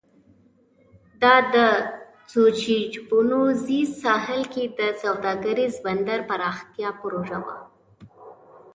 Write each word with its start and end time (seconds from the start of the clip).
دا 1.21 1.35
د 1.53 1.55
سوچیتپیکویز 2.31 3.79
ساحل 4.03 4.41
کې 4.53 4.63
د 4.79 4.81
سوداګریز 5.03 5.73
بندر 5.85 6.19
پراختیا 6.29 6.89
پروژه 7.01 7.37
وه. 7.45 7.55